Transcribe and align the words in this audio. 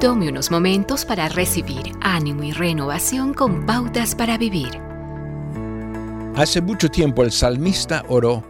Tome 0.00 0.28
unos 0.28 0.52
momentos 0.52 1.04
para 1.04 1.28
recibir 1.28 1.90
ánimo 2.00 2.44
y 2.44 2.52
renovación 2.52 3.34
con 3.34 3.66
pautas 3.66 4.14
para 4.14 4.38
vivir. 4.38 4.78
Hace 6.36 6.60
mucho 6.60 6.88
tiempo 6.88 7.24
el 7.24 7.32
salmista 7.32 8.04
oró, 8.08 8.44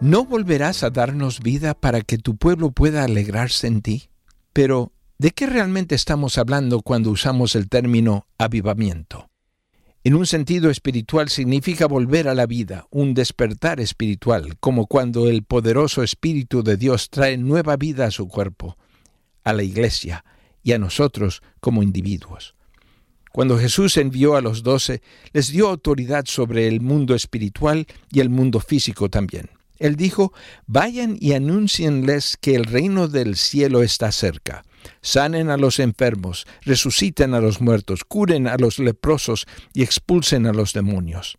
¿no 0.00 0.24
volverás 0.24 0.84
a 0.84 0.90
darnos 0.90 1.40
vida 1.40 1.74
para 1.74 2.02
que 2.02 2.16
tu 2.16 2.36
pueblo 2.36 2.70
pueda 2.70 3.02
alegrarse 3.02 3.66
en 3.66 3.82
ti? 3.82 4.08
Pero, 4.52 4.92
¿de 5.18 5.32
qué 5.32 5.46
realmente 5.46 5.96
estamos 5.96 6.38
hablando 6.38 6.80
cuando 6.80 7.10
usamos 7.10 7.56
el 7.56 7.68
término 7.68 8.28
avivamiento? 8.38 9.28
En 10.04 10.14
un 10.14 10.26
sentido 10.26 10.70
espiritual 10.70 11.28
significa 11.28 11.86
volver 11.88 12.28
a 12.28 12.36
la 12.36 12.46
vida, 12.46 12.86
un 12.92 13.14
despertar 13.14 13.80
espiritual, 13.80 14.58
como 14.60 14.86
cuando 14.86 15.28
el 15.28 15.42
poderoso 15.42 16.04
Espíritu 16.04 16.62
de 16.62 16.76
Dios 16.76 17.10
trae 17.10 17.36
nueva 17.36 17.76
vida 17.76 18.06
a 18.06 18.10
su 18.12 18.28
cuerpo, 18.28 18.76
a 19.42 19.52
la 19.52 19.64
iglesia, 19.64 20.24
y 20.64 20.72
a 20.72 20.78
nosotros 20.80 21.42
como 21.60 21.84
individuos. 21.84 22.56
Cuando 23.30 23.58
Jesús 23.58 23.96
envió 23.96 24.36
a 24.36 24.40
los 24.40 24.62
doce, 24.62 25.02
les 25.32 25.52
dio 25.52 25.68
autoridad 25.68 26.24
sobre 26.26 26.66
el 26.66 26.80
mundo 26.80 27.14
espiritual 27.14 27.86
y 28.10 28.20
el 28.20 28.30
mundo 28.30 28.60
físico 28.60 29.08
también. 29.08 29.50
Él 29.78 29.96
dijo, 29.96 30.32
vayan 30.66 31.16
y 31.20 31.32
anúncienles 31.32 32.36
que 32.40 32.54
el 32.54 32.64
reino 32.64 33.08
del 33.08 33.36
cielo 33.36 33.82
está 33.82 34.12
cerca. 34.12 34.64
Sanen 35.00 35.50
a 35.50 35.56
los 35.56 35.80
enfermos, 35.80 36.46
resuciten 36.62 37.34
a 37.34 37.40
los 37.40 37.60
muertos, 37.60 38.04
curen 38.04 38.46
a 38.46 38.56
los 38.56 38.78
leprosos 38.78 39.46
y 39.72 39.82
expulsen 39.82 40.46
a 40.46 40.52
los 40.52 40.72
demonios. 40.72 41.36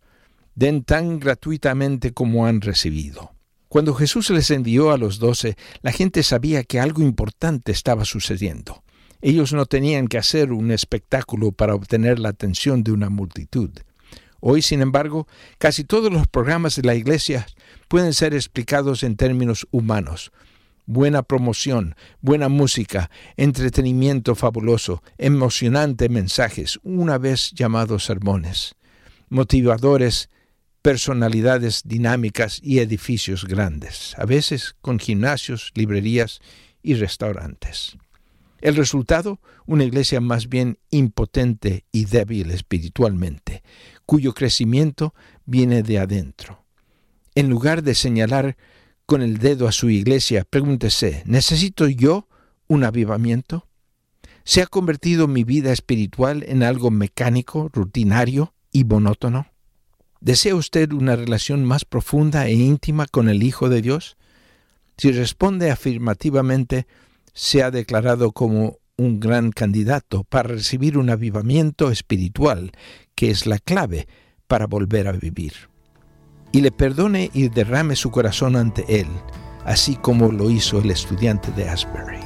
Den 0.54 0.84
tan 0.84 1.18
gratuitamente 1.18 2.12
como 2.12 2.46
han 2.46 2.60
recibido. 2.60 3.32
Cuando 3.68 3.94
Jesús 3.94 4.30
les 4.30 4.50
envió 4.50 4.90
a 4.90 4.98
los 4.98 5.18
doce, 5.18 5.56
la 5.82 5.92
gente 5.92 6.22
sabía 6.22 6.62
que 6.62 6.78
algo 6.78 7.02
importante 7.02 7.72
estaba 7.72 8.04
sucediendo. 8.04 8.82
Ellos 9.20 9.52
no 9.52 9.66
tenían 9.66 10.08
que 10.08 10.18
hacer 10.18 10.52
un 10.52 10.70
espectáculo 10.70 11.52
para 11.52 11.74
obtener 11.74 12.18
la 12.18 12.30
atención 12.30 12.82
de 12.84 12.92
una 12.92 13.10
multitud. 13.10 13.70
Hoy, 14.40 14.62
sin 14.62 14.82
embargo, 14.82 15.26
casi 15.58 15.84
todos 15.84 16.12
los 16.12 16.26
programas 16.26 16.76
de 16.76 16.82
la 16.82 16.94
Iglesia 16.94 17.46
pueden 17.88 18.12
ser 18.12 18.34
explicados 18.34 19.02
en 19.02 19.16
términos 19.16 19.66
humanos. 19.70 20.30
Buena 20.84 21.22
promoción, 21.22 21.96
buena 22.20 22.48
música, 22.48 23.10
entretenimiento 23.36 24.36
fabuloso, 24.36 25.02
emocionante 25.18 26.08
mensajes, 26.08 26.78
una 26.84 27.18
vez 27.18 27.50
llamados 27.52 28.04
sermones, 28.04 28.76
motivadores, 29.28 30.30
personalidades 30.82 31.82
dinámicas 31.84 32.60
y 32.62 32.78
edificios 32.78 33.46
grandes, 33.46 34.14
a 34.16 34.26
veces 34.26 34.76
con 34.80 35.00
gimnasios, 35.00 35.72
librerías 35.74 36.38
y 36.84 36.94
restaurantes. 36.94 37.96
El 38.66 38.74
resultado, 38.74 39.38
una 39.66 39.84
iglesia 39.84 40.20
más 40.20 40.48
bien 40.48 40.80
impotente 40.90 41.84
y 41.92 42.06
débil 42.06 42.50
espiritualmente, 42.50 43.62
cuyo 44.06 44.34
crecimiento 44.34 45.14
viene 45.44 45.84
de 45.84 46.00
adentro. 46.00 46.64
En 47.36 47.48
lugar 47.48 47.84
de 47.84 47.94
señalar 47.94 48.56
con 49.06 49.22
el 49.22 49.38
dedo 49.38 49.68
a 49.68 49.72
su 49.72 49.88
iglesia, 49.88 50.44
pregúntese, 50.50 51.22
¿necesito 51.26 51.86
yo 51.86 52.26
un 52.66 52.82
avivamiento? 52.82 53.68
¿Se 54.42 54.62
ha 54.62 54.66
convertido 54.66 55.28
mi 55.28 55.44
vida 55.44 55.72
espiritual 55.72 56.42
en 56.48 56.64
algo 56.64 56.90
mecánico, 56.90 57.70
rutinario 57.72 58.52
y 58.72 58.82
monótono? 58.82 59.46
¿Desea 60.20 60.56
usted 60.56 60.90
una 60.90 61.14
relación 61.14 61.64
más 61.64 61.84
profunda 61.84 62.48
e 62.48 62.54
íntima 62.54 63.06
con 63.06 63.28
el 63.28 63.44
Hijo 63.44 63.68
de 63.68 63.80
Dios? 63.80 64.16
Si 64.96 65.12
responde 65.12 65.70
afirmativamente, 65.70 66.88
se 67.36 67.62
ha 67.62 67.70
declarado 67.70 68.32
como 68.32 68.78
un 68.96 69.20
gran 69.20 69.52
candidato 69.52 70.24
para 70.24 70.48
recibir 70.48 70.96
un 70.96 71.10
avivamiento 71.10 71.90
espiritual, 71.90 72.72
que 73.14 73.30
es 73.30 73.46
la 73.46 73.58
clave 73.58 74.08
para 74.46 74.66
volver 74.66 75.06
a 75.06 75.12
vivir. 75.12 75.52
Y 76.50 76.62
le 76.62 76.72
perdone 76.72 77.30
y 77.34 77.50
derrame 77.50 77.94
su 77.94 78.10
corazón 78.10 78.56
ante 78.56 79.00
Él, 79.00 79.08
así 79.66 79.96
como 79.96 80.32
lo 80.32 80.50
hizo 80.50 80.78
el 80.78 80.90
estudiante 80.90 81.52
de 81.52 81.68
Asbury. 81.68 82.20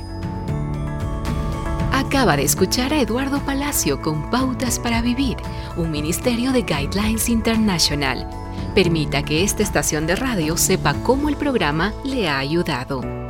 Acaba 1.92 2.36
de 2.36 2.44
escuchar 2.44 2.92
a 2.92 3.00
Eduardo 3.00 3.44
Palacio 3.44 4.00
con 4.00 4.30
Pautas 4.30 4.78
para 4.78 5.02
Vivir, 5.02 5.38
un 5.76 5.90
ministerio 5.90 6.52
de 6.52 6.62
Guidelines 6.62 7.28
International. 7.28 8.28
Permita 8.76 9.24
que 9.24 9.42
esta 9.42 9.64
estación 9.64 10.06
de 10.06 10.14
radio 10.14 10.56
sepa 10.56 10.94
cómo 11.02 11.28
el 11.28 11.36
programa 11.36 11.92
le 12.04 12.28
ha 12.28 12.38
ayudado. 12.38 13.29